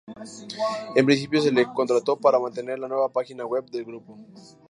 [0.95, 4.17] En principio se le contrató para mantener la nueva página web del grupo.